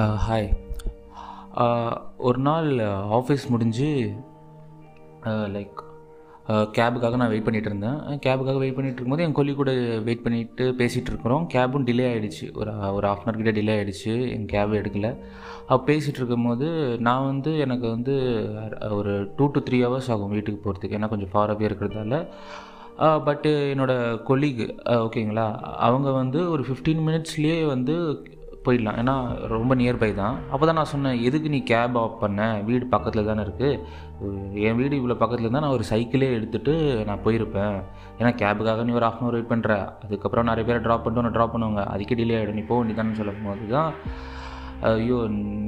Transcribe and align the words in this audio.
Hi 0.00 0.46
ஒரு 2.26 2.38
நாள் 2.46 2.68
office 3.16 3.42
முடிஞ்சு 3.48 3.88
லைக் 5.54 5.80
கேபுக்காக 6.76 7.18
நான் 7.20 7.32
வெயிட் 7.32 7.44
பண்ணிகிட்டு 7.48 7.70
இருந்தேன். 7.70 7.98
கேபுக்காக 8.26 8.56
வெயிட் 8.62 8.76
பண்ணிகிட்டு 8.76 8.98
இருக்கும்போது 8.98 9.24
என் 9.26 9.36
கொல்லி 9.38 9.54
கூட 9.58 9.72
வெயிட் 10.06 10.24
பண்ணிவிட்டு 10.24 10.64
பேசிகிட்டு 10.80 11.12
இருக்கிறோம். 11.12 11.44
கேபும் 11.54 11.86
டிலே 11.88 12.06
ஆகிடுச்சு 12.12 12.46
ஒரு 12.60 12.72
ஒரு 12.96 13.08
ஆஃப் 13.08 13.22
அன் 13.24 13.34
ஹவர் 13.34 13.56
டிலே 13.58 13.76
ஆகிடுச்சு 13.76 14.14
என் 14.36 14.48
கேப் 14.54 14.76
எடுக்கல. 14.80 15.10
அப்போ 15.66 15.92
பேசிகிட்டு 15.92 16.20
இருக்கும்போது 16.22 16.68
நான் 17.08 17.28
வந்து 17.30 17.52
எனக்கு 17.58 17.88
வந்து 17.90 18.16
ஒரு 18.90 19.14
டூ 19.36 19.46
டு 19.46 19.62
த்ரீ 19.70 19.80
ஹவர்ஸ் 19.86 20.12
ஆகும் 20.16 20.34
வீட்டுக்கு 20.36 20.62
போகிறதுக்கு 20.64 20.98
ஏன்னா 21.00 21.12
கொஞ்சம் 21.14 21.34
ஃபாராகவே 21.34 21.68
இருக்கிறதால. 21.70 22.26
பட்டு 23.24 23.50
என்னோடய 23.74 24.20
கொலீக் 24.28 24.62
ஓகேங்களா 25.06 25.48
அவங்க 25.88 26.08
வந்து 26.20 26.40
ஒரு 26.50 26.64
ஃபிஃப்டீன் 26.68 27.02
மினிட்ஸ்லேயே 27.08 27.66
வந்து 27.66 27.96
போயிடலாம். 28.66 28.98
ஏன்னா 29.02 29.14
ரொம்ப 29.52 29.72
நியர்பை 29.80 30.10
தான். 30.20 30.36
அப்போ 30.52 30.64
தான் 30.68 30.78
நான் 30.80 30.90
சொன்னேன் 30.92 31.16
எதுக்கு 31.28 31.48
நீ 31.54 31.60
கேப் 31.70 31.96
ஆஃப் 32.02 32.20
பண்ண? 32.22 32.40
வீடு 32.68 32.84
பக்கத்தில் 32.94 33.28
தானே 33.30 33.44
இருக்குது 33.46 33.70
என் 34.68 34.78
வீடு 34.80 34.94
இவ்வளோ 35.00 35.16
பக்கத்தில் 35.22 35.46
இருந்தால் 35.46 35.64
நான் 35.66 35.76
ஒரு 35.78 35.86
சைக்கிளே 35.92 36.28
எடுத்துகிட்டு 36.38 36.74
நான் 37.08 37.24
போயிருப்பேன். 37.24 37.76
ஏன்னா 38.18 38.30
கேபுக்காக 38.42 38.84
நீ 38.88 38.94
ஒரு 38.98 39.06
ஆஃப் 39.08 39.18
அன் 39.18 39.26
அவர் 39.26 39.36
வெயிட் 39.38 39.52
பண்ணுற 39.52 39.72
அதுக்கப்புறம் 40.04 40.48
நிறைய 40.50 40.66
பேர் 40.68 40.84
ட்ராப் 40.86 41.02
பண்ணிட்டு 41.04 41.22
ஒன்று 41.24 41.36
ட்ராப் 41.38 41.54
பண்ணுவாங்க. 41.54 41.82
அதுக்கே 41.94 42.18
டிலே 42.20 42.38
ஆகிடும் 42.40 42.58
நீ 42.60 42.64
போக 42.70 42.78
வேண்டியதானு 42.80 43.18
சொல்லும் 43.20 43.44
போது 43.48 43.66
தான் 43.76 43.90
ஐயோ 44.90 45.18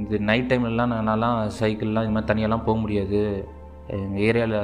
இது 0.05 0.17
நைட் 0.29 0.49
டைம்லலாம் 0.51 0.93
நான்லாம் 1.09 1.37
சைக்கிள்லாம் 1.59 2.05
இது 2.07 2.15
மாதிரி 2.15 2.31
தனியாலாம் 2.31 2.65
போக 2.69 2.77
முடியாது. 2.83 3.21
எங்கள் 3.97 4.23
ஏரியாவில் 4.29 4.59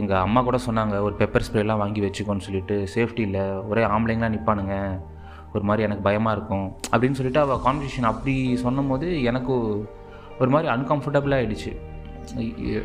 எங்கள் 0.00 0.22
அம்மா 0.26 0.40
கூட 0.46 0.58
சொன்னாங்க 0.66 0.94
ஒரு 1.06 1.14
பெப்பர் 1.20 1.44
ஸ்ப்ரேலாம் 1.46 1.82
வாங்கி 1.82 2.00
வச்சுக்கோன்னு 2.04 2.46
சொல்லிட்டு. 2.46 2.76
சேஃப்டி 2.94 3.22
இல்லை 3.28 3.44
ஒரே 3.70 3.82
ஆம்பளைங்களாம் 3.94 4.34
நிற்பானுங்க 4.36 4.76
ஒரு 5.54 5.64
மாதிரி 5.64 5.82
எனக்கு 5.82 6.02
பயமாக 6.02 6.36
இருக்கும் 6.36 6.66
அப்படின்னு 6.92 7.12
சொல்லிட்டு 7.12 7.40
அவள் 7.40 7.64
கான்வர்சேஷன் 7.66 8.08
அப்படி 8.08 8.34
சொன்னும் 8.56 8.88
போது 8.88 9.08
எனக்கு 9.22 9.54
ஒரு 10.38 10.50
மாதிரி 10.50 10.68
அன்கம்ஃபர்டபுளாக 10.68 11.40
ஆகிடுச்சு 11.40 11.72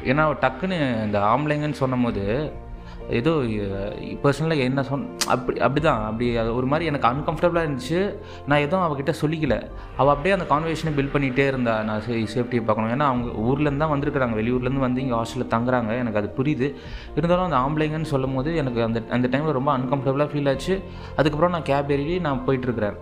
ஏன்னா 0.07 0.23
டக்குன்னு 0.41 0.77
இந்த 1.05 1.17
ஆம்பளைங்கன்னு 1.25 1.81
சொன்னும் 1.81 2.03
போது 2.03 2.23
ஏதோ 3.17 3.31
பர்சனலாக 4.23 4.65
என்ன 4.69 4.83
சொன் 4.83 5.03
அப்படி 5.33 5.59
அப்படி 5.59 5.81
தான் 5.85 6.05
அப்படி 6.05 6.25
அது 6.37 6.55
ஒரு 6.55 6.65
மாதிரி 6.65 6.85
எனக்கு 6.89 7.07
அன்கம்ஃபர்டபுளாக 7.07 7.63
இருந்துச்சு. 7.67 7.99
நான் 8.47 8.63
எதுவும் 8.65 8.85
அவகிட்ட 8.87 9.13
சொல்லிக்கல. 9.21 9.55
அவள் 9.97 10.13
அப்படியே 10.13 10.35
அந்த 10.37 10.45
கான்வர்சேஷனை 10.51 10.93
பில்ட் 10.97 11.13
பண்ணிகிட்டே 11.15 11.45
இருந்தா. 11.47 11.83
நான் 11.83 12.01
சேஃப்டியை 12.07 12.63
பார்க்கணும். 12.63 12.91
ஏன்னா 12.95 13.07
அவங்க 13.11 13.29
ஊர்லேருந்து 13.49 13.83
தான் 13.83 13.93
வந்திருக்கிறாங்க. 13.95 14.35
வெளியூர்லேருந்து 14.41 14.85
வந்து 14.87 15.01
இங்கே 15.01 15.15
ஹாஸ்டலில் 15.19 15.51
தங்குறாங்க. 15.55 15.91
எனக்கு 16.03 16.19
அது 16.21 16.31
புரியுது. 16.39 16.69
இருந்தாலும் 17.15 17.47
அந்த 17.49 17.59
ஆம்பளைங்கன்னு 17.63 18.11
சொல்லும் 18.13 18.35
போது 18.35 18.55
எனக்கு 18.55 18.83
அந்த 18.83 19.01
அந்த 19.09 19.27
டைமில் 19.37 19.57
ரொம்ப 19.59 19.77
அன்கம்ஃபர்டபுளாக 19.77 20.29
ஃபீல் 20.33 20.49
ஆச்சு. 20.53 20.81
அதுக்கப்புறம் 21.15 21.55
நான் 21.55 21.69
கேப் 21.71 21.91
ஏறி 21.91 22.19
நான் 22.19 22.43
போயிட்டுருக்கிறேன். 22.47 22.97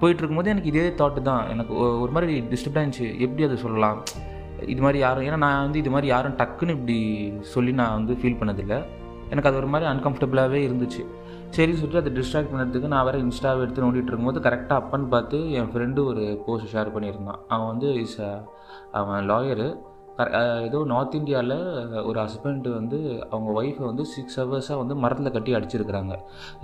போயிட்டுருக்கும்போது 0.00 0.52
எனக்கு 0.54 0.72
இதே 0.72 0.88
தாட்டு 0.88 1.22
தான். 1.22 1.48
எனக்கு 1.48 1.74
ஒரு 2.04 2.12
மாதிரி 2.12 2.40
டிஸ்டர்ப் 2.40 2.80
இருந்துச்சு. 2.80 3.18
எப்படி 3.18 3.44
அதை 3.44 3.56
சொல்லலாம்? 3.56 4.00
இது 4.72 4.80
மாதிரி 4.80 4.98
யாரும் 4.98 5.24
ஏன்னா 5.28 5.36
நான் 5.36 5.62
வந்து 5.62 5.78
இது 5.78 5.90
மாதிரி 5.90 6.06
யாரும் 6.06 6.36
டக்குன்னு 6.40 6.74
இப்படி 6.78 6.98
சொல்லி 7.40 7.72
நான் 7.72 7.96
வந்து 7.98 8.14
ஃபீல் 8.20 8.40
பண்ணதில்லை. 8.40 8.80
எனக்கு 9.32 9.50
அது 9.50 9.60
ஒரு 9.60 9.68
மாதிரி 9.74 9.86
அன்கம்ஃபர்டபுளாகவே 9.92 10.60
இருந்துச்சு. 10.68 11.02
சரி 11.56 11.72
சொல்லிட்டு 11.78 12.00
அதை 12.02 12.10
டிஸ்ட்ராக்ட் 12.18 12.50
பண்ணுறதுக்கு 12.52 12.92
நான் 12.92 13.06
வேறு 13.06 13.22
இன்ஸ்டாவை 13.26 13.62
எடுத்து 13.64 13.84
நோண்டிட்டு 13.84 14.10
இருக்கும்போது 14.12 14.40
கரெக்டாக 14.46 14.82
அப்பன்னு 14.82 15.08
பார்த்து 15.14 15.38
என் 15.58 15.70
ஃப்ரெண்டு 15.72 16.00
ஒரு 16.10 16.24
போஸ்ட் 16.46 16.70
ஷேர் 16.74 16.94
பண்ணியிருந்தான். 16.96 17.40
அவன் 17.54 17.70
வந்து 17.72 17.88
இஸ் 18.04 18.20
அவன் 19.00 19.28
லாயரு 19.30 19.68
ஏதோ 20.66 20.84
நார்த் 20.86 21.14
இந்தியாவில் 21.14 21.54
ஒரு 22.04 22.18
ஹஸ்பண்ட் 22.22 22.66
வந்து 22.74 22.98
அவங்க 23.30 23.62
ஒய்ஃபை 23.62 23.84
வந்து 23.84 24.04
சிக்ஸ் 24.04 24.40
ஹவர்ஸாக 24.40 24.76
வந்து 24.76 24.94
மரத்தில் 24.94 25.30
கட்டி 25.30 25.54
அடிச்சிருக்கிறாங்க. 25.54 26.14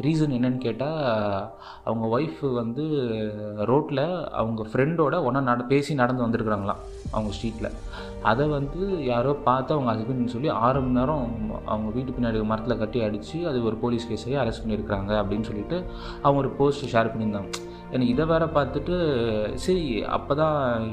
ரீசன் 0.02 0.34
என்னன்னு 0.38 0.58
கேட்டால் 0.58 0.98
அவங்க 1.84 2.18
ஒய்ஃப் 2.18 2.42
வந்து 2.52 2.84
ரோட்டில் 3.70 4.04
அவங்க 4.40 4.66
ஃப்ரெண்டோட 4.72 5.22
ஒன்றா 5.24 5.40
நட 5.40 5.62
பேசி 5.62 5.94
நடந்து 5.94 6.26
வந்திருக்கிறாங்களாம் 6.26 6.82
அவங்க 7.10 7.32
ஸ்ட்ரீட்டில் 7.36 7.70
அதை 8.22 8.46
வந்து 8.48 9.04
யாரோ 9.04 9.32
பார்த்து 9.32 9.74
அவங்க 9.74 9.90
ஹஸ்பண்ட்னு 9.92 10.34
சொல்லி 10.36 10.48
ஆறு 10.48 10.80
மணி 10.80 10.98
நேரம் 10.98 11.28
அவங்க 11.64 11.90
வீட்டு 11.90 12.16
பின்னாடி 12.16 12.44
மரத்தில் 12.44 12.78
கட்டி 12.78 13.02
அடித்து 13.02 13.48
அது 13.48 13.64
ஒரு 13.64 13.76
போலீஸ் 13.76 14.08
கேஸையே 14.12 14.38
அரெஸ்ட் 14.44 14.64
பண்ணியிருக்கிறாங்க 14.64 15.12
அப்படின்னு 15.22 15.48
சொல்லிட்டு 15.50 15.84
அவங்க 16.22 16.40
ஒரு 16.40 16.50
போஸ்ட் 16.50 16.96
ஷேர் 16.96 17.12
பண்ணியிருந்தாங்க. 17.12 17.52
எனக்கு 17.90 18.12
இதை 18.12 18.24
வேற 18.26 18.46
பார்த்துட்டு 18.46 18.96
சரி 19.54 20.04
அப்போ 20.04 20.34
தான் 20.34 20.92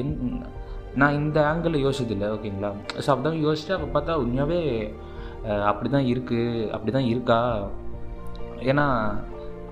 என் 0.00 0.44
நான் 0.94 1.14
இந்த 1.14 1.40
ஆங்கிளில் 1.40 1.84
யோசிச்சதில்லை 1.84 2.28
ஓகேங்களா 2.28 2.70
ஸோ 2.96 3.10
அப்படி 3.10 3.46
யோசிச்சு 3.46 3.72
அப்போ 3.72 4.00
பார்த்தா 4.00 4.14
உண்மையாகவே 4.14 4.60
அப்படி 5.66 5.90
தான் 5.90 6.04
இருக்குது 6.04 6.70
அப்படி 6.70 6.92
தான் 6.92 7.04
இருக்கா? 7.04 7.68
ஏன்னா 8.60 8.86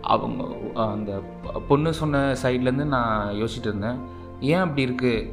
அவங்க 0.03 0.45
அந்த 0.75 1.23
பொண்ணு 1.69 1.95
சொன்ன 1.95 2.35
சைட்லேருந்து 2.43 2.85
நான் 2.85 3.35
யோசிச்சுட்டு 3.35 3.67
இருந்தேன். 3.67 3.99
ஏன் 4.41 4.61
அப்படி 4.61 4.87
இருக்குது 4.87 5.29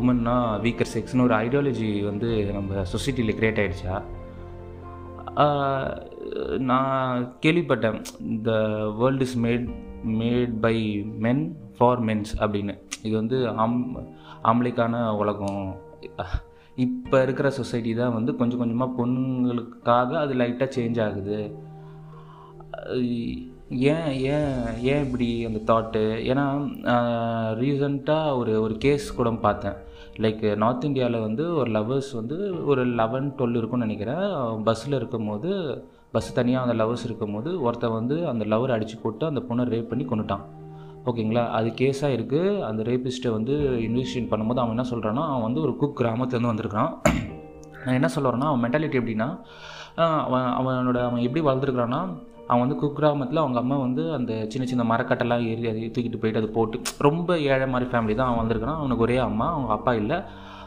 உமன்னா 0.00 0.60
வீக்கர் 0.60 0.92
செக்ஸ்னு 0.94 1.22
ஒரு 1.22 1.34
ஐடியாலஜி 1.34 2.04
வந்து 2.04 2.52
நம்ம 2.52 2.84
சொசைட்டியில் 2.92 3.36
க்ரியேட் 3.36 3.60
ஆகிடுச்சா 3.60 3.96
நான் 6.58 7.32
கேள்விப்பட்டேன் 7.46 7.98
இந்த 8.20 8.50
world 8.98 9.24
is 9.24 9.38
made 9.38 9.66
made 10.20 10.54
by 10.60 10.76
men 11.18 11.42
for 11.78 12.02
men's 12.04 12.32
அப்படின்னு. 12.38 12.74
இது 13.02 13.14
வந்து 13.16 13.48
ஆம் 13.48 13.78
ஆம்பளைக்கான 14.42 15.16
உலகம். 15.16 15.62
இப்போ 16.76 17.22
இருக்கிற 17.22 17.50
சொசைட்டி 17.50 17.94
தான் 17.94 18.14
வந்து 18.14 18.36
கொஞ்சம் 18.36 18.58
கொஞ்சமாக 18.58 18.94
பொண்ணுங்களுக்காக 18.98 20.10
அது 20.22 20.34
லைட்டாக 20.34 20.68
சேஞ்ச் 20.76 21.00
ஆகுது. 21.06 21.38
ஏன் 23.68 24.12
ஏன் 24.34 24.54
ஏன் 24.90 25.04
இப்படி 25.04 25.28
அந்த 25.48 25.60
தாட்டு 25.70 26.02
ஏன்னா 26.30 26.44
ரீசண்டாக 27.60 28.36
ஒரு 28.36 28.52
ஒரு 28.62 28.76
கேஸ் 28.84 29.14
கூட 29.14 29.30
பார்த்தேன். 29.30 29.76
லைக் 30.16 30.56
நார்த் 30.56 30.84
இந்தியாவில் 30.84 31.24
வந்து 31.26 31.44
ஒரு 31.54 31.70
லவர்ஸ் 31.70 32.10
வந்து 32.12 32.38
ஒரு 32.66 32.84
லெவன் 33.00 33.28
டுவெல் 33.38 33.58
இருக்கும்னு 33.60 33.86
நினைக்கிறேன். 33.86 34.62
பஸ்ஸில் 34.64 34.98
இருக்கும்போது 35.00 35.52
பஸ் 36.12 36.32
தனியாக 36.34 36.64
அந்த 36.66 36.84
லவர்ஸ் 36.84 37.04
இருக்கும்போது 37.04 37.62
ஒருத்தன் 37.62 37.96
வந்து 37.98 38.28
அந்த 38.28 38.44
லவர் 38.44 38.74
அடித்து 38.76 38.96
போட்டு 39.02 39.26
அந்த 39.26 39.40
பொண்ணை 39.48 39.64
ரேப் 39.74 39.90
பண்ணி 39.90 40.04
கொண்டுட்டான் 40.04 40.44
ஓகேங்களா? 41.06 41.42
அது 41.58 41.68
கேஸாக 41.80 42.16
இருக்குது 42.16 42.60
அந்த 42.60 42.82
ரேபிஸ்ட்டை 42.82 43.30
வந்து 43.30 43.54
இன்வெஸ்டிகேட் 43.88 44.30
பண்ணும்போது 44.32 44.60
அவன் 44.62 44.74
என்ன 44.76 44.84
சொல்கிறான்னா 44.90 45.22
அவன் 45.26 45.42
வந்து 45.42 45.60
ஒரு 45.60 45.76
குக் 45.76 46.00
கிராமத்துலேருந்து 46.00 46.52
வந்திருக்கான் 46.52 46.90
நான் 47.84 47.98
என்ன 47.98 48.08
சொல்கிறேன்னா 48.14 48.48
அவன் 48.50 48.62
மென்டாலிட்டி 48.64 48.98
எப்படின்னா 49.00 49.28
அவன் 50.26 50.48
அவனோட 50.58 50.98
அவன் 51.04 51.22
எப்படி 51.22 51.44
வளர்ந்துருக்குறான்னா 51.46 52.00
அவன் 52.46 52.68
வந்து 52.68 52.76
குக்கிராமத்தில் 52.80 53.42
அவங்க 53.42 53.58
அம்மா 53.58 53.76
வந்து 53.76 54.12
அந்த 54.12 54.32
சின்ன 54.48 54.64
சின்ன 54.66 54.84
மரக்கட்டெல்லாம் 54.84 55.42
ஏறி 55.50 55.68
அதை 55.68 55.90
தூக்கிட்டு 55.96 56.20
போயிட்டு 56.20 56.40
அதை 56.42 56.50
போட்டு 56.54 56.80
ரொம்ப 56.98 57.38
ஏழை 57.38 57.66
மாதிரி 57.68 57.90
ஃபேமிலி 57.90 58.14
தான் 58.14 58.30
அவன் 58.30 58.42
வந்திருக்கான் 58.42 58.78
அவனுக்கு 58.80 59.02
ஒரே 59.02 59.16
அம்மா 59.16 59.46
அவங்க 59.52 59.72
அப்பா 59.72 59.94
இல்லை. 59.94 60.18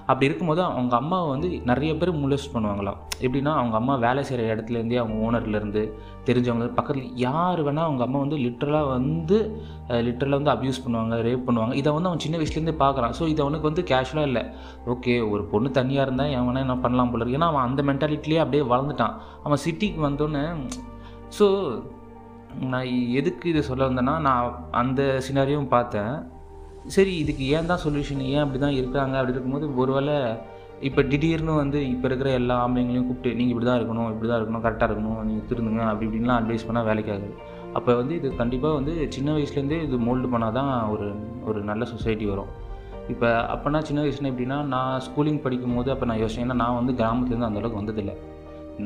அப்படி 0.10 0.28
இருக்கும்போது 0.28 0.62
அவங்க 0.68 0.94
அம்மாவை 1.02 1.28
வந்து 1.34 1.50
நிறைய 1.70 1.92
பேர் 2.00 2.12
முலஸ்ட் 2.24 2.52
பண்ணுவாங்களாம். 2.54 3.00
எப்படின்னா 3.26 3.52
அவங்க 3.60 3.76
அம்மா 3.80 3.94
வேலை 4.06 4.22
செய்கிற 4.30 4.48
இடத்துலேருந்தே 4.54 5.00
அவங்க 5.02 5.16
ஓனர்லேருந்து 5.28 5.84
தெரிஞ்சவங்க 6.28 6.68
பக்கத்தில் 6.80 7.10
யார் 7.26 7.62
வேணால் 7.68 7.88
அவங்க 7.90 8.04
அம்மா 8.08 8.20
வந்து 8.26 8.38
லிட்ரலாக 8.46 8.90
வந்து 8.96 9.38
லிட்ரலாக 10.08 10.40
வந்து 10.42 10.54
அப்யூஸ் 10.56 10.84
பண்ணுவாங்க 10.86 11.22
ரேப் 11.28 11.48
பண்ணுவாங்க. 11.48 11.76
இதை 11.82 11.94
வந்து 11.98 12.10
அவன் 12.12 12.24
சின்ன 12.26 12.38
வயசுலேருந்தே 12.42 12.76
பார்க்குறான். 12.84 13.16
ஸோ 13.20 13.26
இது 13.34 13.44
அவனுக்கு 13.46 13.70
வந்து 13.70 13.86
கேஷுவலாக 13.92 14.30
இல்லை. 14.32 14.44
ஓகே 14.94 15.16
ஒரு 15.34 15.46
பொண்ணு 15.54 15.72
தனியாக 15.80 16.08
இருந்தால் 16.08 16.36
அவன் 16.38 16.50
வேணால் 16.52 16.66
என்ன 16.68 16.78
பண்ணலாம் 16.86 17.12
போல 17.14 17.30
ஏன்னா 17.38 17.50
அவன் 17.54 17.68
அந்த 17.70 17.84
மென்டாலிட்டிலேயே 17.92 18.44
அப்படியே 18.46 18.66
வளர்ந்துட்டான். 18.74 19.18
அவன் 19.48 19.64
சிட்டிக்கு 19.68 20.02
வந்தோன்னே 20.10 20.46
ஸோ 21.40 21.48
நான் 22.72 22.90
எதுக்கு 23.20 23.46
இது 23.52 23.62
சொல்ல 23.68 23.84
வந்தேன்னா 23.90 24.16
நான் 24.26 24.58
அந்த 24.82 25.02
சினாரியும் 25.28 25.74
பார்த்தேன். 25.76 26.14
சரி 26.96 27.14
இதுக்கு 27.24 27.44
ஏன் 27.58 27.70
தான் 27.72 27.84
சொல்யூஷன் 27.84 28.24
ஏன் 28.32 28.42
அப்படி 28.44 28.60
தான் 28.66 28.78
இருக்காங்க? 28.80 29.16
அப்படி 29.20 29.34
இருக்கும்போது 29.36 29.68
ஒருவேளை 29.82 30.16
இப்போ 30.88 31.02
திடீர்னு 31.12 31.54
வந்து 31.62 31.80
இப்போ 31.92 32.06
இருக்கிற 32.10 32.30
எல்லா 32.40 32.56
ஆம்பளைங்களையும் 32.64 33.06
கூப்பிட்டு 33.08 33.36
நீங்கள் 33.38 33.54
இப்படி 33.54 33.68
தான் 33.70 33.80
இருக்கணும் 33.80 34.10
இப்படி 34.14 34.30
தான் 34.30 34.40
இருக்கணும் 34.40 34.64
கரெக்டாக 34.66 34.88
இருக்கணும் 34.90 35.20
நீங்கள் 35.28 35.48
திருந்துங்க 35.50 35.84
அப்படி 35.92 36.08
இப்படின்லாம் 36.08 36.40
அட்வைஸ் 36.42 36.66
பண்ணால் 36.68 36.88
வேலைக்காகுது 36.90 37.30
அப்போ 37.78 37.92
வந்து 38.00 38.14
இது 38.20 38.36
கண்டிப்பாக 38.42 38.78
வந்து 38.80 38.94
சின்ன 39.16 39.30
வயசுலேருந்தே 39.36 39.80
இது 39.86 39.98
மோல்டு 40.08 40.28
பண்ணால் 40.34 40.58
தான் 40.60 40.72
ஒரு 40.94 41.08
ஒரு 41.50 41.60
நல்ல 41.70 41.86
சொசைட்டி 41.94 42.26
வரும். 42.32 42.52
இப்போ 43.14 43.30
அப்போனா 43.54 43.80
சின்ன 43.88 44.02
வயசுல 44.04 44.30
எப்படின்னா 44.32 44.58
நான் 44.74 45.02
ஸ்கூலிங் 45.06 45.42
படிக்கும் 45.46 45.76
போது 45.78 45.92
அப்போ 45.94 46.06
நான் 46.10 46.22
யோசிச்சேன் 46.24 46.46
ஏன்னா 46.48 46.58
நான் 46.64 46.78
வந்து 46.80 46.94
கிராமத்துலேருந்து 47.00 47.50
அந்தளவுக்கு 47.50 47.82
வந்ததில்லை. 47.82 48.16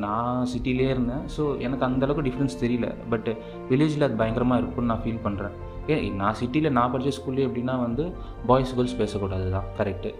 நான் 0.03 0.47
சிட்டிலே 0.51 0.87
இருந்தேன் 0.93 1.25
ஸோ 1.35 1.43
எனக்கு 1.65 1.85
அந்தளவுக்கு 1.89 2.25
டிஃப்ரென்ஸ் 2.27 2.61
தெரியல. 2.63 2.87
பட் 3.11 3.29
வில்லேஜில் 3.69 4.07
அது 4.07 4.21
பயங்கரமாக 4.21 4.61
இருக்கும்னு 4.61 4.91
நான் 4.93 5.03
ஃபீல் 5.03 5.23
பண்ணுறேன் 5.27 5.55
ஏன் 5.93 6.17
நான் 6.21 6.37
சிட்டியில் 6.39 6.75
நான் 6.77 6.91
படித்த 6.91 7.13
ஸ்கூல்லே 7.17 7.45
எப்படின்னா 7.49 7.75
வந்து 7.79 8.05
பாய்ஸ் 8.47 8.73
கேர்ள்ஸ் 8.77 8.97
பேசக்கூடாது 9.03 9.47
தான் 9.57 9.69
கரெக்டு 9.79 10.11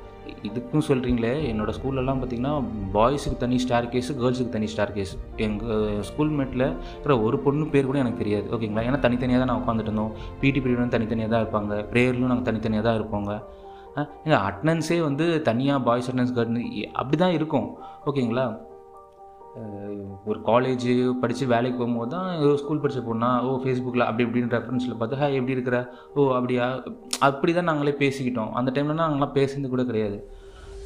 இதுக்கும் 0.48 0.86
சொல்கிறீங்களே 0.88 1.34
என்னோடய 1.50 1.75
ஸ்கூல்லலாம் 1.78 2.19
பார்த்திங்கன்னா 2.22 2.54
பாய்ஸுக்கு 2.96 3.38
தனி 3.38 3.58
ஸ்டார் 3.64 3.88
கேஸு 3.94 4.14
கேர்ள்ஸுக்கு 4.22 4.56
தனி 4.56 4.68
ஸ்டார் 4.74 4.92
கேஸ் 4.92 5.14
எங்கள் 5.46 6.02
ஸ்கூல் 6.10 6.30
மேட்டில் 6.30 6.66
இருக்கிற 6.92 7.16
ஒரு 7.19 7.38
பொண்ணு 7.40 7.68
பேர் 7.74 7.86
கூட 7.86 8.00
எனக்கு 8.00 8.22
தெரியாது 8.24 8.48
ஓகேங்களா 8.56 8.84
ஏன்னா 8.88 9.00
தனித்தனியாக 9.06 9.42
தான் 9.44 9.52
நான் 9.52 9.62
உட்காந்துட்டு 9.64 9.92
இருந்தோம். 9.92 10.12
பிடி 10.42 10.60
பீரியடும் 10.60 10.94
தனித்தனியாக 10.96 11.31
தான் 11.34 11.44
இருப்பாங்க. 11.44 11.74
ப்ரேயர்லையும் 11.94 12.31
நாங்கள் 12.34 12.50
தனித்தனியாக 12.50 12.86
தான் 12.88 12.98
இருப்போங்க. 13.00 13.31
எங்கள் 14.25 14.44
அட்டனன்ஸே 14.48 14.98
வந்து 15.08 15.25
தனியாக 15.42 15.80
பாய்ஸ் 15.86 16.08
அட்டனன்ஸ் 16.10 16.34
கேர்ள்னு 16.38 16.63
அப்படி 17.02 17.18
தான் 17.24 17.36
இருக்கும் 17.38 17.68
ஓகேங்களா 18.10 18.44
ஒரு 20.30 20.39
காலேஜ் 20.48 20.88
படித்து 21.21 21.45
வேலைக்கு 21.54 21.77
போகும்போது 21.80 22.12
தான் 22.13 22.30
ஸ்கூல் 22.62 22.81
படித்த 22.83 23.01
பொண்ணா 23.07 23.30
ஓ 23.48 23.51
ஃபேஸ்புக்கில் 23.63 24.06
அப்படி 24.07 24.25
இப்படின்னு 24.27 24.54
ரெஃபரன்ஸில் 24.56 24.98
பார்த்து 25.00 25.19
ஹே 25.21 25.27
எப்படி 25.39 25.56
இருக்கிற? 25.57 25.77
ஓ 26.15 26.25
அப்படியா? 26.38 26.65
அப்படி 27.27 27.51
தான் 27.54 27.69
நாங்களே 27.69 27.94
பேசிக்கிட்டோம். 28.04 28.51
அந்த 28.59 28.71
டைம்லலாம் 28.75 29.04
நாங்களாம் 29.04 29.36
பேசுனது 29.39 29.71
கூட 29.74 29.86
கிடையாது. 29.92 30.18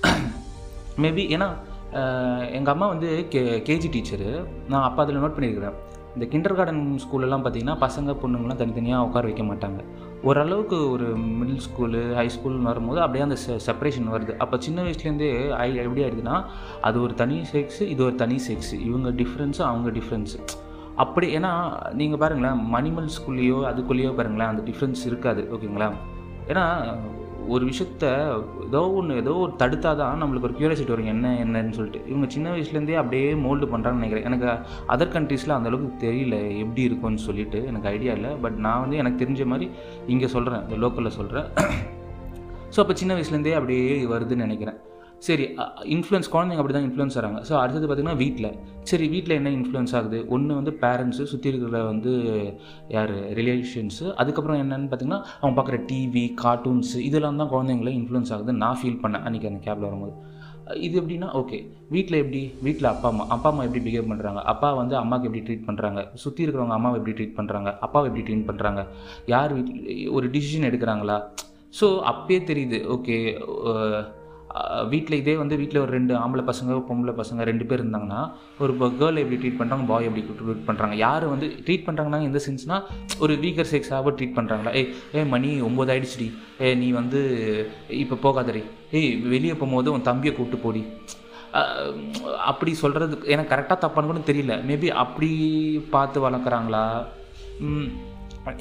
மேபி 1.04 1.24
ஏன்னா 1.36 1.48
எங்கள் 2.58 2.74
அம்மா 2.74 2.88
வந்து 2.94 3.10
கே 3.34 3.42
கேஜி 3.68 3.90
டீச்சரு 3.96 4.30
நான் 4.72 4.86
அப்பா 4.88 5.04
அதில் 5.04 5.22
நோட் 5.24 5.36
பண்ணியிருக்கிறேன். 5.38 5.78
இந்த 6.16 6.26
கிண்டர் 6.32 6.58
கார்டன் 6.58 6.84
ஸ்கூல்லலாம் 7.04 7.44
பார்த்தீங்கன்னா 7.44 7.78
பசங்க 7.86 8.16
பொண்ணுங்களாம் 8.22 8.62
தனித்தனியாக 8.62 9.08
உட்கார 9.08 9.26
வைக்க 9.30 9.44
மாட்டாங்க. 9.50 9.82
ஓரளவுக்கு 10.24 10.90
ஒரு 10.92 11.18
மிடில் 11.18 11.62
ஸ்கூலு 11.66 12.14
ஹை 12.14 12.26
ஸ்கூல்னு 12.28 12.62
வரும்போது 12.62 13.02
அப்படியே 13.02 13.24
அந்த 13.24 13.36
செ 13.36 13.56
செப்பரேஷன் 13.68 14.12
வருது. 14.14 14.38
அப்போ 14.38 14.58
சின்ன 14.60 14.82
வயசுலேருந்தே 14.82 15.30
ஐ 15.52 15.76
எப்படி 15.76 16.04
ஆயிடுதுன்னா 16.04 16.36
அது 16.82 17.02
ஒரு 17.02 17.14
தனி 17.14 17.42
செக்ஸு 17.54 17.82
இது 17.82 18.04
ஒரு 18.04 18.16
தனி 18.16 18.38
செக்ஸு 18.48 18.80
இவங்க 18.80 19.10
டிஃப்ரென்ஸு 19.12 19.62
அவங்க 19.62 19.90
டிஃப்ரென்ஸு 19.90 20.40
அப்படி 20.96 21.38
ஏன்னா 21.38 21.52
நீங்கள் 21.94 22.20
பாருங்களேன் 22.20 22.60
மணிமல் 22.76 23.10
ஸ்கூல்லையோ 23.18 23.58
அதுக்குள்ளேயோ 23.72 24.16
பாருங்களேன் 24.16 24.48
அந்த 24.48 24.64
டிஃப்ரென்ஸ் 24.72 25.06
இருக்காது 25.06 25.44
ஓகேங்களா? 25.54 25.90
ஏன்னா 26.48 26.66
ஒரு 27.48 27.64
விஷயத்த 27.70 28.06
ஏதோ 28.66 28.82
ஒன்று 28.98 29.16
ஏதோ 29.16 29.34
ஒரு 29.34 29.54
தடுத்தால் 29.58 30.00
தான் 30.02 30.22
நம்மளுக்கு 30.22 30.48
ஒரு 30.50 30.58
க்யூரியாசிட்டி 30.60 30.94
வரும். 30.94 31.12
என்ன 31.14 31.32
என்னன்னு 31.44 31.78
சொல்லிட்டு. 31.78 32.02
இவங்க 32.08 32.28
சின்ன 32.30 32.52
வயசுலேருந்தே 32.54 32.98
அப்படியே 33.02 33.34
மோல்டு 33.34 33.72
பண்ணுறாங்கன்னு 33.74 34.04
நினைக்கிறேன். 34.04 34.28
எனக்கு 34.30 34.48
அதர் 34.96 35.14
கண்ட்ரீஸில் 35.16 35.56
அந்தளவுக்கு 35.58 35.92
தெரியல 36.06 36.38
எப்படி 36.64 36.82
இருக்கும்னு 36.82 37.26
சொல்லிட்டு. 37.28 37.66
எனக்கு 37.66 37.88
ஐடியா 37.88 38.14
இல்லை. 38.14 38.30
பட் 38.46 38.58
நான் 38.58 38.80
வந்து 38.80 38.98
எனக்கு 38.98 39.26
தெரிஞ்ச 39.26 39.46
மாதிரி 39.46 39.70
இங்கே 40.08 40.28
சொல்கிறேன் 40.28 40.64
இந்த 40.68 40.78
லோக்கலில் 40.86 41.18
சொல்கிறேன் 41.20 41.50
ஸோ 42.76 42.80
அப்போ 42.84 42.94
சின்ன 42.94 43.14
வயசுலேருந்தே 43.16 43.54
அப்படியே 43.54 44.06
வருதுன்னு 44.14 44.48
நினைக்கிறேன். 44.48 44.80
சரி 45.26 45.46
இன்ஃப்ளூயன்ஸ் 45.96 46.30
குழந்தைங்க 46.34 46.62
அப்படி 46.62 46.76
தான் 46.76 46.86
இன்ஃப்ளூயன்ஸ் 46.88 47.16
ஆகிறாங்க 47.18 47.40
ஸோ 47.50 47.54
அடுத்தது 47.62 47.88
பார்த்திங்கன்னா 47.88 48.20
வீட்டில் 48.24 48.48
சரி 48.90 49.06
வீட்டில் 49.14 49.36
என்ன 49.38 49.50
இன்ஃப்ளூயன்ஸ் 49.58 49.94
ஆகுது? 49.98 50.20
ஒன்று 50.36 50.58
வந்து 50.60 50.72
பேரண்ட்ஸு 50.84 51.24
சுற்றி 51.32 51.50
இருக்கிற 51.52 51.80
வந்து 51.90 52.12
யார்? 52.96 53.14
ரிலேஷன்ஸு 53.40 54.06
அதுக்கப்புறம் 54.22 54.60
என்னென்னு 54.64 54.90
பார்த்தீங்கன்னா 54.92 55.22
அவங்க 55.42 55.56
பார்க்குற 55.60 55.80
டிவி 55.92 56.26
கார்ட்டூன்ஸு 56.44 57.00
இதெல்லாம் 57.10 57.42
தான் 57.42 57.52
குழந்தைங்கள 57.54 57.92
இன்ஃப்ளூயன்ஸ் 58.00 58.32
ஆகுது 58.36 58.54
நான் 58.64 58.80
ஃபீல் 58.82 59.02
பண்ணேன் 59.04 59.26
அன்றைக்கி 59.28 59.50
அந்த 59.52 59.62
கேபில் 59.68 59.88
வரும்போது. 59.90 60.16
இது 60.88 60.96
எப்படின்னா 61.02 61.30
ஓகே 61.40 61.58
வீட்டில் 61.96 62.20
எப்படி? 62.22 62.42
வீட்டில் 62.66 62.90
அப்பா 62.92 63.08
அம்மா. 63.12 63.24
அப்பா 63.36 63.48
அம்மா 63.52 63.64
எப்படி 63.68 63.82
பிஹேவ் 63.88 64.10
பண்ணுறாங்க 64.12 64.42
அப்பா 64.54 64.70
வந்து 64.74 64.96
அம்மாவுக்கு 64.96 65.28
எப்படி 65.30 65.44
ட்ரீட் 65.48 65.68
பண்ணுறாங்க 65.70 66.02
சுற்றி 66.24 66.44
இருக்கிறவங்க 66.46 66.76
அம்மாவை 66.78 66.98
எப்படி 67.00 67.16
ட்ரீட் 67.20 67.38
பண்ணுறாங்க 67.40 67.72
அப்பாவை 67.88 68.08
எப்படி 68.10 68.26
ட்ரீட் 68.28 68.48
பண்ணுறாங்க 68.50 68.84
யார் 69.34 69.54
வீட்டில் 69.58 70.10
ஒரு 70.18 70.28
டிசிஷன் 70.36 70.68
எடுக்கிறாங்களா? 70.70 71.18
ஸோ 71.80 71.88
அப்பயே 72.12 72.40
தெரியுது 72.52 72.80
ஓகே 72.96 73.18
வீட்டில் 74.92 75.20
இதே 75.20 75.34
வந்து 75.42 75.56
வீட்டில் 75.62 75.82
ஒரு 75.84 75.92
ரெண்டு 75.98 76.14
ஆம்பளை 76.22 76.44
பசங்க 76.50 76.78
பொம்பளை 76.88 77.14
பசங்க 77.20 77.44
ரெண்டு 77.50 77.66
பேர் 77.70 77.82
இருந்தாங்கன்னா 77.84 78.22
ஒரு 78.64 78.74
கேர்ள் 79.02 79.22
எப்படி 79.24 79.40
ட்ரீட் 79.42 79.60
பண்ணுறாங்க 79.60 79.86
பாய் 79.92 80.08
எப்படி 80.10 80.24
ட்ரீட் 80.40 80.68
பண்ணுறாங்க 80.70 80.96
யார் 81.06 81.26
வந்து 81.34 81.48
ட்ரீட் 81.66 81.86
பண்ணுறாங்கன்னா 81.88 82.20
எந்த 82.30 82.40
சென்ஸ்னால் 82.48 82.86
ஒரு 83.24 83.34
வீக்கர் 83.44 83.72
செக்ஸாக 83.74 84.14
ட்ரீட் 84.18 84.38
பண்ணுறாங்களா 84.38 84.74
ஏய் 84.80 84.90
ஏ 85.16 85.24
மணி 85.34 85.50
ஒம்பது 85.70 85.92
ஆயிடுச்சுடி. 85.94 86.28
ஏ 86.66 86.76
நீ 86.84 86.88
வந்து 87.00 87.22
இப்போ 88.04 88.18
போகாதடி. 88.28 88.64
ஏய் 89.00 89.10
வெளியே 89.34 89.56
போகும்போது 89.62 89.92
உன் 89.96 90.08
தம்பியை 90.10 90.34
கூப்பிட்டு 90.36 90.64
போடி. 90.66 90.84
அப்படி 92.52 92.72
சொல்கிறது 92.84 93.16
எனக்கு 93.34 93.54
கரெக்டாக 93.54 93.80
தப்பான்னு 93.84 94.10
கூட 94.12 94.22
தெரியல. 94.32 94.56
மேபி 94.70 94.90
அப்படி 95.04 95.30
பார்த்து 95.96 96.28
வளர்க்குறாங்களா? 96.28 96.86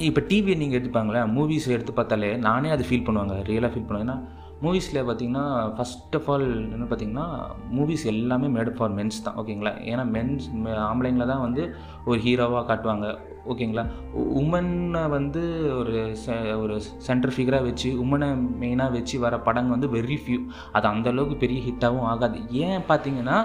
இப்போ 0.06 0.20
டிவியை 0.30 0.56
நீங்கள் 0.62 0.78
எடுத்துப்பாங்களே 0.78 1.20
மூவிஸ் 1.36 1.68
எடுத்து 1.76 1.92
பார்த்தாலே 1.98 2.30
நானே 2.46 2.70
அதை 2.76 2.84
ஃபீல் 2.88 3.06
பண்ணுவாங்க. 3.06 3.36
ரியலாக 3.50 3.72
ஃபீல் 3.74 3.88
பண்ணுவேன். 3.88 4.06
ஏன்னா 4.06 4.18
மூவிஸில் 4.64 4.98
பார்த்தீங்கன்னா 5.08 5.44
ஃபஸ்ட் 5.76 6.16
ஆஃப் 6.18 6.28
ஆல் 6.32 6.46
என்ன 6.74 6.86
பார்த்தீங்கன்னா 6.90 7.26
மூவிஸ் 7.76 8.04
எல்லாமே 8.12 8.48
மேட் 8.56 8.70
ஃபார் 8.78 8.92
மென்ஸ் 8.98 9.18
தான் 9.26 9.38
ஓகேங்களா? 9.42 9.72
ஏன்னா 9.90 10.04
மென்ஸ் 10.16 10.46
ஆம்பளைங்கள 10.88 11.26
தான் 11.32 11.44
வந்து 11.46 11.62
ஒரு 12.10 12.18
ஹீரோவாக 12.26 12.64
காட்டுவாங்க 12.70 13.06
ஓகேங்களா? 13.52 13.84
உமனை 14.40 15.02
வந்து 15.16 15.42
ஒரு 15.80 15.94
ஒரு 16.62 16.74
சென்டர் 17.08 17.34
ஃபிகராக 17.36 17.68
வச்சு 17.68 17.90
உமனை 18.04 18.30
மெயினாக 18.62 18.96
வச்சு 18.98 19.18
வர 19.26 19.34
படங்கள் 19.48 19.76
வந்து 19.76 19.94
வெரி 19.98 20.18
ஃபியூ 20.24 20.40
அது 20.78 20.88
அந்தளவுக்கு 20.92 21.36
பெரிய 21.44 21.60
ஹிட்டாகவும் 21.68 22.08
ஆகாது. 22.14 22.40
ஏன் 22.64 22.82
பார்த்தீங்கன்னா 22.90 23.38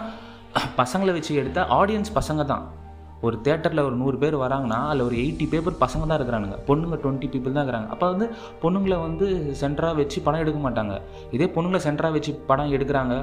பசங்களை 0.82 1.14
வச்சு 1.20 1.32
எடுத்தால் 1.42 1.72
ஆடியன்ஸ் 1.80 2.18
பசங்க 2.20 2.44
தான். 2.52 2.66
ஒரு 3.28 3.36
தேட்டரில் 3.46 3.84
ஒரு 3.88 3.96
நூறு 4.02 4.18
பேர் 4.22 4.36
வராங்கன்னா 4.44 4.80
அதில் 4.90 5.04
ஒரு 5.08 5.16
எயிட்டி 5.24 5.46
பேப்பர் 5.52 5.78
பசங்க 5.84 6.04
தான் 6.10 6.20
இருக்கிறானுங்க. 6.20 6.58
பொண்ணுங்க 6.68 6.98
டுவெண்ட்டி 7.04 7.28
பீப்புள் 7.34 7.56
தான் 7.58 7.64
இருக்கிறாங்க. 7.64 7.90
அப்போ 7.96 8.06
வந்து 8.14 8.28
பொண்ணுங்களை 8.64 8.98
வந்து 9.06 9.28
சென்டராக 9.62 9.96
வச்சு 10.00 10.18
படம் 10.28 10.44
எடுக்க 10.44 10.60
மாட்டாங்க. 10.66 10.96
இதே 11.38 11.48
பொண்ணுங்களை 11.56 11.82
சென்டராக 11.88 12.16
வச்சு 12.18 12.34
படம் 12.50 12.74
எடுக்கிறாங்க. 12.78 13.16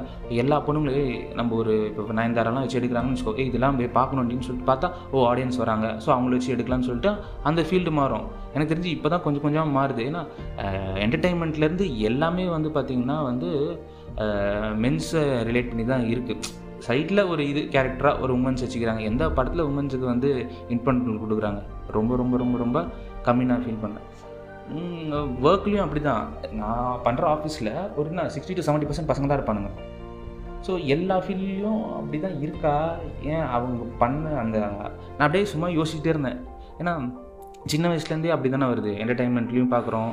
எல்லா 0.43 0.59
பொண்ணுங்களையும் 0.69 1.13
நம்ம 1.41 1.57
ஒரு 1.63 1.75
இப்போ 1.89 2.15
நயன்தாரெல்லாம் 2.21 2.65
வச்சு 2.67 2.79
எடுக்கிறாங்கன்னு 2.81 3.17
வச்சுக்கோ 3.17 3.37
இதெல்லாம் 3.49 3.79
போய் 3.81 3.93
பார்க்கணும் 3.99 4.23
அப்படின்னு 4.25 4.47
சொல்லிட்டு 4.49 4.71
பார்த்தா 4.73 4.91
ஓ 5.13 5.27
ஆடியன்ஸ் 5.33 5.61
வராங்க. 5.65 5.89
ஸோ 6.05 6.11
அவங்கள 6.17 6.35
வச்சு 6.39 6.55
எடுக்கலாம்னு 6.57 6.89
சொல்லிட்டு 6.91 7.13
அந்த 7.51 7.63
ஃபீல்டு 7.69 7.93
மாறும். 8.01 8.27
எனக்கு 8.55 8.73
தெரிஞ்சு 8.73 8.91
இப்போ 8.97 9.09
தான் 9.15 9.25
கொஞ்சம் 9.27 9.45
கொஞ்சமாக 9.47 9.75
மாறுது. 9.79 10.03
ஏன்னா 10.11 10.23
என்டர்டெயின்மெண்ட்லேருந்து 11.05 11.87
எல்லாமே 12.11 12.47
வந்து 12.57 12.71
பார்த்திங்கன்னா 12.79 13.19
வந்து 13.31 13.51
மென்ஸை 14.83 15.23
ரிலேட் 15.49 15.71
பண்ணி 15.71 15.85
தான் 15.93 16.05
இருக்குது 16.15 16.51
சைடில் 16.87 17.29
ஒரு 17.33 17.43
இது 17.51 17.61
கேரக்டராக 17.75 18.23
ஒரு 18.25 18.33
உமன்ஸ் 18.39 18.65
வச்சுக்கிறாங்க 18.65 19.03
எந்த 19.11 19.25
படத்தில் 19.37 19.69
உமன்ஸுக்கு 19.71 20.07
வந்து 20.13 20.31
இம்பார்ட்டன்ட் 20.75 21.23
கொடுக்குறாங்க? 21.25 21.61
ரொம்ப 21.97 22.17
ரொம்ப 22.21 22.37
ரொம்ப 22.43 22.59
ரொம்ப 22.65 22.79
கம்மி 23.27 23.45
நான் 23.51 23.65
ஃபீல் 23.65 23.83
பண்ணேன். 23.85 24.07
ஒர்க்லேயும் 25.47 25.85
அப்படி 25.85 26.03
தான் 26.11 26.25
நான் 26.61 27.01
பண்ணுற 27.07 27.25
ஆஃபீஸில் 27.35 27.73
ஒரு 27.99 28.07
என்ன 28.13 28.25
சிக்ஸ்டி 28.35 28.57
டு 28.59 28.65
செவன்ட்டி 28.69 28.89
பர்சன்ட் 28.91 29.11
பசங்க 29.11 29.27
தான் 29.29 29.39
இருப்பானுங்க. 29.39 29.71
ஸோ 30.67 30.73
எல்லா 30.95 31.17
ஃபீல்ட்லேயும் 31.25 31.83
அப்படி 31.99 32.19
தான் 32.25 32.37
இருக்கா? 32.45 32.75
ஏன் 33.33 33.47
அவங்க 33.57 33.85
பண்ண 34.03 34.35
அந்த 34.43 34.59
நான் 35.17 35.27
அப்படியே 35.27 35.47
சும்மா 35.53 35.69
யோசிச்சுட்டே 35.79 36.13
இருந்தேன். 36.15 36.39
ஏன்னா 36.81 36.93
சின்ன 37.73 37.89
வயசுலேருந்தே 37.91 38.35
அப்படி 38.35 38.51
தானே 38.55 38.69
வருது. 38.73 38.93
என்டர்டைன்மெண்ட்லேயும் 39.03 39.73
பார்க்குறோம் 39.75 40.13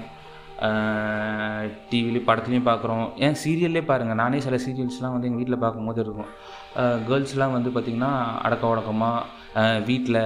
டிவிலையும் 1.89 2.27
படத்துலையும் 2.29 2.69
பார்க்குறோம் 2.69 3.05
ஏன் 3.25 3.37
சீரியல்லே 3.41 3.81
பாருங்கள் 3.89 4.19
நானே 4.21 4.39
சில 4.45 4.55
சீரியல்ஸ்லாம் 4.65 5.13
வந்து 5.15 5.27
எங்கள் 5.29 5.41
வீட்டில் 5.41 5.63
பார்க்கும்போது 5.65 5.99
இருக்கும். 6.05 6.29
கேர்ள்ஸ்லாம் 7.09 7.55
வந்து 7.57 7.69
பார்த்திங்கன்னா 7.75 8.13
அடக்க 8.47 8.73
உடக்கமாக 8.73 9.83
வீட்டில் 9.89 10.21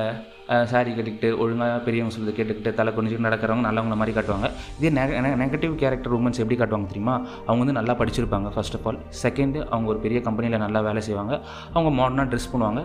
சாரி 0.71 0.89
கட்டிக்கிட்டு 0.95 1.29
ஒழுங்காக 1.43 1.75
பெரியவங்க 1.83 2.13
சொல்லுறது 2.13 2.35
கேட்டுக்கிட்டு 2.37 2.71
தலை 2.79 2.91
கொஞ்சம் 2.95 3.25
நடக்கிறவங்க 3.27 3.65
நல்லவங்கள 3.67 3.97
மாதிரி 3.99 4.13
காட்டுவாங்க. 4.17 4.47
இதே 4.79 4.89
நெ 4.97 5.03
நெகட்டிவ் 5.43 5.73
கேரக்டர் 5.83 6.15
உமன்ஸ் 6.17 6.41
எப்படி 6.43 6.57
காட்டுவாங்க 6.61 6.89
தெரியுமா? 6.91 7.15
அவங்க 7.45 7.59
வந்து 7.63 7.77
நல்லா 7.79 7.93
படிச்சிருப்பாங்க 8.01 8.49
ஃபர்ஸ்ட் 8.55 8.75
ஆஃப் 8.77 8.87
ஆல் 8.89 8.99
செகண்டு 9.21 9.61
அவங்க 9.73 9.87
ஒரு 9.93 10.01
பெரிய 10.05 10.21
கம்பெனியில் 10.27 10.63
நல்லா 10.65 10.81
வேலை 10.87 11.03
செய்வாங்க. 11.07 11.33
அவங்க 11.75 11.91
மாடர்னாக 11.99 12.27
ட்ரெஸ் 12.33 12.51
பண்ணுவாங்க. 12.53 12.83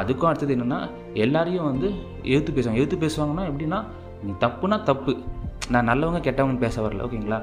அதுக்கும் 0.00 0.30
அடுத்தது 0.30 0.56
என்னென்னா 0.56 0.80
எல்லாரையும் 1.26 1.68
வந்து 1.70 1.90
எழுத்து 2.34 2.54
பேசுவாங்க. 2.56 2.80
எழுத்து 2.84 2.98
பேசுவாங்கன்னா 3.04 3.46
எப்படின்னா 3.50 3.80
நீ 4.24 4.32
தப்புனா 4.46 4.78
தப்பு. 4.90 5.14
நான் 5.74 5.88
நல்லவங்க 5.90 6.20
கெட்டவங்க 6.26 6.64
பேச 6.66 6.76
வரல 6.84 7.04
ஓகேங்களா? 7.06 7.38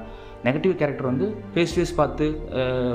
நெகட்டிவ் 0.46 0.74
கேரக்டர் 0.80 1.08
வந்து 1.10 1.28
ஃபேஸ் 1.54 1.72
டு 1.74 1.78
ஃபேஸ் 1.80 1.94
பார்த்து 2.00 2.26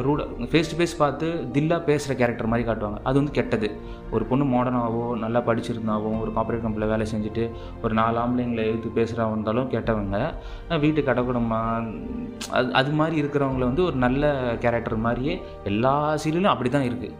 ரூட 0.06 0.26
ஃபேஸ் 0.50 0.70
டு 0.70 0.76
ஃபேஸ் 0.78 0.94
பார்த்து 1.00 1.26
தில்லாக 1.54 1.80
பேசுகிற 1.88 2.12
கேரக்டர் 2.20 2.50
மாதிரி 2.52 2.64
காட்டுவாங்க. 2.68 2.98
அது 3.08 3.16
வந்து 3.20 3.34
கெட்டது. 3.38 3.68
ஒரு 4.14 4.24
பொண்ணு 4.30 4.44
மாடர்னாவோ 4.52 5.02
நல்லா 5.24 5.40
படிச்சிருந்தாவோ 5.48 6.10
ஒரு 6.22 6.30
கார்பரேட் 6.36 6.64
கம்பெனியில் 6.66 6.92
வேலை 6.92 7.06
செஞ்சுட்டு 7.12 7.44
ஒரு 7.84 7.94
நாலு 8.00 8.18
ஆம்பளைங்களை 8.24 8.64
எழுத்து 8.70 8.90
பேசுகிறவங்க 8.98 9.36
இருந்தாலும் 9.38 9.70
கெட்டவங்க. 9.74 10.18
வீட்டு 10.84 11.02
கடக்குடமா 11.08 11.60
அது 12.58 12.70
அது 12.80 12.92
மாதிரி 13.00 13.16
இருக்கிறவங்கள 13.22 13.66
வந்து 13.70 13.84
ஒரு 13.88 13.98
நல்ல 14.06 14.32
கேரக்டர் 14.66 15.04
மாதிரியே 15.08 15.36
எல்லா 15.72 15.94
சீரியலும் 16.24 16.54
அப்படி 16.54 16.72
தான் 16.76 16.88
இருக்குது 16.90 17.18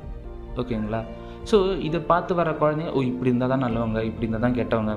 ஓகேங்களா? 0.63 1.03
ஸோ 1.51 1.57
இதை 1.89 2.01
பார்த்து 2.13 2.33
வர 2.41 2.51
குழந்தைங்க 2.63 2.93
ஓ 2.97 3.01
இப்படி 3.11 3.31
இருந்தால் 3.31 3.53
தான் 3.53 3.65
நல்லவங்க 3.67 4.01
இப்படி 4.11 4.27
இருந்தால் 4.27 4.47
தான் 4.47 4.59
கெட்டவங்க. 4.59 4.93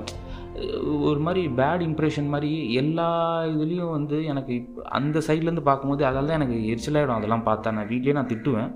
ஒரு 1.08 1.20
மாதிரி 1.26 1.42
பேட் 1.60 1.82
இம்ப்ரெஷன் 1.86 2.28
மாதிரி 2.34 2.50
எல்லா 2.82 3.08
இதுலேயும் 3.54 3.94
வந்து 3.96 4.16
எனக்கு 4.32 4.54
அந்த 4.98 5.18
சைட்லேருந்து 5.26 5.64
பார்க்கும்போது 5.70 6.04
அதால் 6.08 6.30
தான் 6.30 6.38
எனக்கு 6.40 6.58
எரிச்சலாகிடும் 6.72 7.18
அதெல்லாம் 7.18 7.46
பார்த்தா 7.48 7.74
நான் 7.78 7.90
வீட்லேயே 7.92 8.16
நான் 8.18 8.30
திட்டுவேன். 8.32 8.70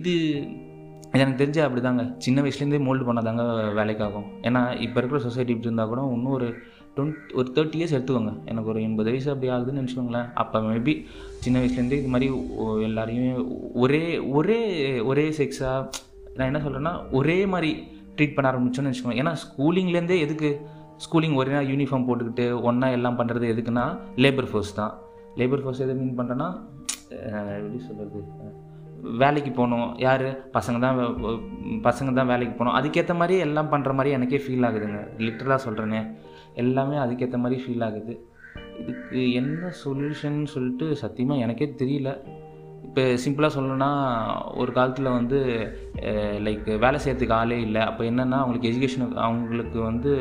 இது 0.00 0.12
எனக்கு 1.18 1.38
தெரிஞ்ச 1.42 1.58
அப்படி 1.66 1.82
தாங்க 1.84 2.02
சின்ன 2.24 2.42
வயசுலேருந்தே 2.44 2.80
மோல்டு 2.86 3.06
பண்ணாதாங்க 3.08 3.44
வேலைக்காகும். 3.78 4.26
ஏன்னா 4.48 4.62
இப்போ 4.86 4.98
இருக்கிற 5.00 5.20
சொசைட்டி 5.26 5.52
இப்படி 5.54 5.68
இருந்தால் 5.68 5.90
கூட 5.92 6.00
இன்னும் 6.16 6.34
ஒரு 6.38 6.48
டுவெண்ட் 6.96 7.30
ஒரு 7.38 7.48
தேர்ட்டி 7.56 7.78
இயர்ஸ் 7.80 7.94
எடுத்துக்கோங்க. 7.96 8.32
எனக்கு 8.50 8.70
ஒரு 8.72 8.80
எண்பது 8.86 9.10
வயசு 9.12 9.30
அப்படி 9.34 9.50
ஆகுதுன்னு 9.54 9.80
நினச்சிக்கோங்களேன். 9.80 10.28
அப்போ 10.42 10.60
மேபி 10.66 10.94
சின்ன 11.44 11.60
வயசுலேருந்தே 11.62 12.00
இது 12.02 12.12
மாதிரி 12.14 12.28
எல்லாரையுமே 12.88 13.30
ஒரே 13.84 14.02
ஒரே 14.38 14.58
ஒரே 15.10 15.26
செக்ஸாக 15.40 15.78
நான் 16.36 16.50
என்ன 16.50 16.60
சொல்கிறேன்னா 16.66 16.94
ஒரே 17.20 17.38
மாதிரி 17.54 17.70
ட்ரீட் 18.16 18.34
பண்ண 18.36 18.50
ஆரம்பிச்சோன்னு 18.50 18.90
வச்சுக்கோங்க 18.90 19.20
ஏன்னா 19.22 19.34
ஸ்கூலிங்லேருந்தே 19.44 20.18
எதுக்கு? 20.26 20.50
ஸ்கூலிங் 21.04 21.36
ஒரே 21.40 21.50
நாள் 21.56 21.70
யூனிஃபார்ம் 21.72 22.06
போட்டுக்கிட்டு 22.08 22.46
ஒன்றா 22.68 22.88
எல்லாம் 22.98 23.18
பண்ணுறது 23.18 23.46
எதுக்குன்னா 23.54 23.84
லேபர் 24.24 24.48
ஃபோர்ஸ் 24.50 24.72
தான். 24.80 24.94
லேபர் 25.40 25.62
ஃபோர்ஸ் 25.64 25.82
எதை 25.84 25.94
மீன் 26.00 26.16
பண்ணுறேன்னா 26.20 26.48
எப்படி 27.58 27.80
சொல்கிறது 27.88 28.22
வேலைக்கு 29.20 29.50
போகணும். 29.58 29.90
யார்? 30.04 30.26
பசங்க 30.56 30.78
தான் 30.84 30.96
பசங்க 31.86 32.10
தான் 32.18 32.30
வேலைக்கு 32.32 32.54
போகணும். 32.54 32.76
அதுக்கேற்ற 32.78 33.14
மாதிரி 33.20 33.36
எல்லாம் 33.44 33.70
பண்ணுற 33.74 33.92
மாதிரி 33.98 34.14
எனக்கே 34.16 34.40
ஃபீல் 34.44 34.66
ஆகுதுங்க. 34.68 35.00
லிட்டரலாக 35.24 35.60
சொல்கிறேனே 35.66 36.00
எல்லாமே 36.62 36.96
அதுக்கேற்ற 37.04 37.38
மாதிரி 37.44 37.58
ஃபீல் 37.64 37.84
ஆகுது. 37.88 38.14
இதுக்கு 38.80 39.20
என்ன 39.40 39.70
சொல்யூஷன் 39.84 40.38
சொல்லிட்டு 40.54 40.86
சத்தியமாக 41.02 41.44
எனக்கே 41.44 41.68
தெரியல. 41.82 42.10
இப்போ 42.88 43.02
சிம்பிளாக 43.22 43.52
சொல்லணும்னா 43.56 43.90
ஒரு 44.60 44.70
காலத்தில் 44.76 45.16
வந்து 45.18 45.38
லைக் 46.46 46.68
வேலை 46.84 46.98
செய்கிறதுக்கு 47.04 47.38
ஆளே 47.40 47.58
இல்லை. 47.66 47.82
அப்போ 47.90 48.02
என்னென்னா 48.10 48.38
அவங்களுக்கு 48.42 48.70
எஜுகேஷன் 48.70 49.04
அவங்களுக்கு 49.26 49.78
வந்து 49.90 50.12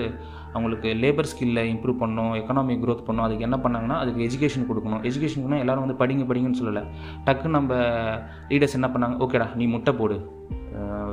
அவங்களுக்கு 0.57 0.89
லேபர் 1.03 1.29
ஸ்கில்லை 1.31 1.63
இம்ப்ரூவ் 1.73 2.01
பண்ணணும் 2.03 2.33
எக்கனாமிக் 2.41 2.81
க்ரோத் 2.85 3.03
பண்ணணும் 3.07 3.27
அதுக்கு 3.27 3.47
என்ன 3.47 3.59
பண்ணாங்கன்னா 3.65 3.97
அதுக்கு 4.03 4.21
எஜுகேஷன் 4.27 4.69
கொடுக்கணும். 4.69 5.01
எஜுகேஷனுக்குனா 5.09 5.59
எல்லாரும் 5.65 5.85
வந்து 5.85 5.99
படிங்க 6.01 6.25
படிங்கன்னு 6.31 6.59
சொல்லலை. 6.61 6.83
டக்குன்னு 7.27 7.57
நம்ம 7.59 7.73
லீடர்ஸ் 8.51 8.77
என்ன 8.79 8.89
பண்ணாங்க 8.95 9.17
ஓகேடா 9.25 9.47
நீ 9.61 9.67
முட்டை 9.75 9.93
போடு. 10.01 10.17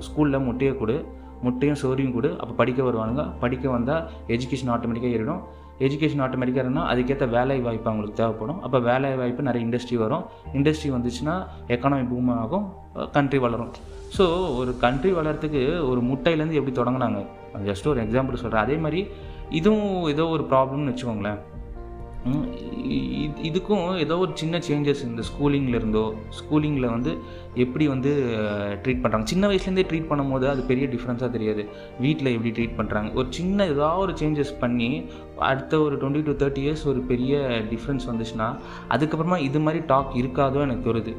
ஸ்கூலில் 0.07 0.45
முட்டையை 0.49 0.73
கொடு. 0.81 0.97
முட்டையும் 1.45 1.79
சோரியும் 1.81 2.15
கொடு. 2.15 2.29
அப்போ 2.43 2.53
படிக்க 2.61 2.81
வருவானுங்க. 2.87 3.23
படிக்க 3.43 3.65
வந்தால் 3.77 4.05
எஜுகேஷன் 4.35 4.73
ஆட்டோமேட்டிக்காக 4.75 5.17
ஏறிடும். 5.17 5.43
எஜுகேஷன் 5.87 6.23
ஆட்டோமேட்டிக்காக 6.25 6.65
இருந்தால் 6.67 6.89
அதுக்கேற்ற 6.93 7.27
வேலை 7.37 7.57
வாய்ப்பு 7.65 7.89
அவங்களுக்கு 7.91 8.19
தேவைப்படும். 8.21 8.61
அப்போ 8.67 8.79
வேலை 8.91 9.09
வாய்ப்பு 9.21 9.47
நிறைய 9.49 9.63
இண்டஸ்ட்ரி 9.67 9.97
வரும். 10.05 10.25
இண்டஸ்ட்ரி 10.59 10.91
வந்துச்சுன்னா 10.97 11.35
எக்கனாமி 11.75 12.07
பூம் 12.13 12.31
ஆகும் 12.43 12.67
கண்ட்ரி 13.17 13.41
வளரும். 13.45 13.73
ஸோ 14.17 14.25
ஒரு 14.61 14.73
கண்ட்ரி 14.85 15.13
வளர்கிறதுக்கு 15.19 15.63
ஒரு 15.91 16.01
முட்டையிலேருந்து 16.11 16.59
எப்படி 16.61 16.75
தொடங்கினாங்க? 16.81 17.21
ஜஸ்ட் 17.69 17.89
ஒரு 17.93 18.01
எக்ஸாம்பிள் 18.05 18.43
சொல்கிறேன் 18.43 18.65
அதே 18.67 18.77
மாதிரி 18.85 19.01
இதுவும் 19.51 20.07
ஏதோ 20.13 20.27
ஒரு 20.37 20.47
ப்ராப்ளம்னு 20.51 20.93
வச்சுக்கோங்களேன். 20.93 21.41
இது 23.25 23.43
இதுக்கும் 23.49 23.99
ஏதோ 24.03 24.15
ஒரு 24.19 24.33
சின்ன 24.41 24.59
சேஞ்சஸ் 24.69 25.03
இந்த 25.09 25.23
ஸ்கூலிங்கில் 25.29 25.79
இருந்தோ 25.79 26.05
ஸ்கூலிங்கில் 26.39 26.87
வந்து 26.95 27.13
எப்படி 27.65 27.85
வந்து 27.89 28.11
ட்ரீட் 28.83 29.03
பண்ணுறாங்க 29.03 29.31
சின்ன 29.33 29.49
வயசுலேருந்தே 29.51 29.85
ட்ரீட் 29.91 30.09
பண்ணும்போது 30.11 30.47
அது 30.53 30.63
பெரிய 30.71 30.87
டிஃப்ரென்ஸாக 30.95 31.31
தெரியாது. 31.37 31.65
வீட்டில் 32.05 32.33
எப்படி 32.35 32.53
ட்ரீட் 32.59 32.79
பண்ணுறாங்க 32.79 33.13
ஒரு 33.15 33.29
சின்ன 33.39 33.67
ஏதாவது 33.73 34.03
ஒரு 34.05 34.15
சேஞ்சஸ் 34.21 34.55
பண்ணி 34.63 34.91
அடுத்த 35.51 35.81
ஒரு 35.81 35.97
டுவெண்ட்டி 35.97 36.25
டு 36.29 36.37
தேர்ட்டி 36.43 36.65
இயர்ஸ் 36.65 36.87
ஒரு 36.93 37.03
பெரிய 37.11 37.37
டிஃப்ரென்ஸ் 37.73 38.09
வந்துச்சுன்னா 38.11 38.49
அதுக்கப்புறமா 38.97 39.39
இது 39.49 39.61
மாதிரி 39.67 39.83
டாக் 39.93 40.15
இருக்காதோ 40.23 40.63
எனக்கு 40.69 40.89
தோணுது. 40.89 41.15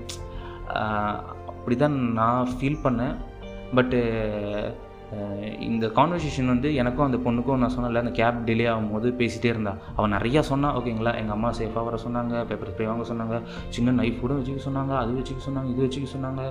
அப்படி 1.52 1.76
தான் 1.76 2.00
நான் 2.20 2.50
ஃபீல் 2.58 2.84
பண்ணேன். 2.88 3.16
பட்டு 3.76 4.00
இந்த 5.68 5.86
கான்வர்சேஷன் 5.98 6.50
வந்து 6.52 6.70
எனக்கும் 6.82 7.06
அந்த 7.06 7.18
பொண்ணுக்கும் 7.26 7.62
நான் 7.62 7.74
சொன்னல 7.76 8.02
அந்த 8.04 8.14
கேப் 8.20 8.40
டிலே 8.48 8.66
ஆகும்போது 8.72 9.08
பேசிகிட்டே 9.20 9.50
இருந்தா. 9.54 9.74
அவன் 9.98 10.14
நிறையா 10.16 10.42
சொன்னான் 10.50 10.76
ஓகேங்களா 10.80 11.12
எங்கள் 11.22 11.36
அம்மா 11.36 11.50
சேஃபாக 11.60 11.84
வர 11.88 11.98
சொன்னாங்க 12.06 12.44
பேப்பர் 12.50 12.72
ஸ்ப்ரே 12.72 12.88
வாங்க 12.90 13.06
சொன்னாங்க 13.12 13.38
சின்ன 13.76 13.94
நைஃப் 14.00 14.22
கூட 14.24 14.34
வச்சுக்க 14.40 14.62
சொன்னாங்க 14.68 14.94
அது 15.02 15.12
வச்சுக்க 15.20 15.42
சொன்னாங்க 15.48 15.70
இது 15.74 15.84
வச்சுக்க 15.86 16.10
சொன்னாங்க. 16.16 16.44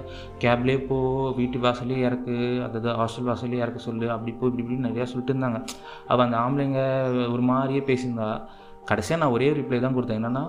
கேப்லேயே 0.44 0.80
போ 0.88 0.98
வீட்டு 1.38 1.60
வாசலே 1.66 1.98
இறக்கு 2.08 2.36
அதாவது 2.66 2.90
ஹாஸ்டல் 3.00 3.28
வாசலே 3.30 3.60
இறக்க 3.64 3.80
சொல்லு 3.88 4.08
அப்படி 4.16 4.34
போ 4.40 4.46
இப்படி 4.50 4.64
இப்படி 4.64 4.80
நிறையா 4.88 5.06
சொல்லிட்டு 5.12 5.34
இருந்தாங்க. 5.34 5.60
அவள் 6.12 6.26
அந்த 6.26 6.38
ஆம்பளைங்க 6.44 6.82
ஒரு 7.34 7.44
மாதிரியே 7.50 7.82
பேசியிருந்தா. 7.90 8.30
கடைசியாக 8.90 9.22
நான் 9.22 9.34
ஒரே 9.36 9.50
ரிப்ளை 9.60 9.80
தான் 9.86 9.96
கொடுத்தேன். 9.98 10.20
என்னென்னா 10.22 10.44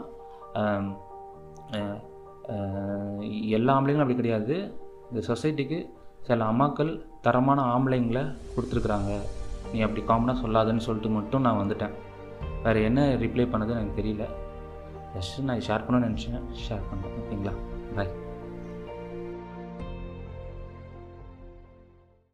எல்லா 3.58 3.72
ஆம்பளைங்களும் 3.76 4.06
அப்படி 4.06 4.20
கிடையாது. 4.22 4.56
இந்த 5.10 5.22
சொசைட்டிக்கு 5.30 5.78
சில 6.28 6.46
அம்மாக்கள் 6.52 6.92
தரமான 7.26 7.60
ஆம்பளைங்களை 7.74 8.24
கொடுத்துருக்குறாங்க. 8.56 9.12
நீ 9.74 9.80
அப்படி 9.86 10.02
காமனாக 10.10 10.42
சொல்லாதுன்னு 10.44 10.86
சொல்லிட்டு 10.88 11.10
மட்டும் 11.18 11.46
நான் 11.46 11.62
வந்துட்டேன். 11.62 11.96
வேறு 12.64 12.84
என்ன 12.90 13.02
ரிப்ளை 13.24 13.46
பண்ணதுன்னு 13.54 13.80
எனக்கு 13.80 14.00
தெரியல. 14.02 14.26
ஜஸ்ட் 15.16 15.44
நான் 15.50 15.66
ஷேர் 15.68 15.86
பண்ணணும்னு 15.86 16.10
நினச்சேன். 16.10 16.46
ஷேர் 16.66 16.86
பண்ணேன் 16.90 17.18
ஓகேங்களா 17.22 17.54
பாய் 17.96 18.14